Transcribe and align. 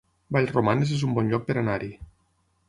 Vallromanes 0.37 0.93
es 0.95 1.03
un 1.09 1.13
bon 1.19 1.29
lloc 1.35 1.47
per 1.51 1.59
anar-hi 1.65 1.93